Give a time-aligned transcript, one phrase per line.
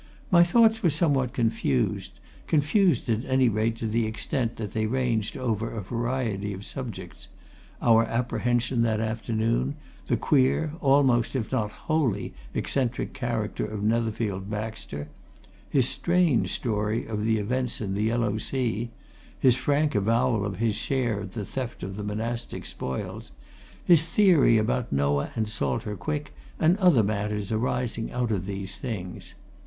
[0.31, 2.13] My thoughts were somewhat confused
[2.47, 7.27] confused, at any rate, to the extent that they ranged over a variety of subjects
[7.83, 9.75] our apprehension that afternoon;
[10.07, 15.07] the queer, almost, if not wholly, eccentric character of Netherfield Baxter;
[15.69, 18.89] his strange story of the events in the Yellow Sea;
[19.39, 23.31] his frank avowal of his share in the theft of the monastic spoils;
[23.85, 29.35] his theory about Noah and Salter Quick, and other matters arising out of these things.